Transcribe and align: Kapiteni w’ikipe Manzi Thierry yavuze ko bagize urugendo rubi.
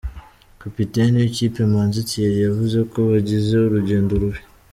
Kapiteni 0.61 1.15
w’ikipe 1.21 1.59
Manzi 1.71 2.01
Thierry 2.09 2.39
yavuze 2.47 2.77
ko 2.91 2.97
bagize 3.11 3.51
urugendo 3.59 4.13
rubi. 4.21 4.41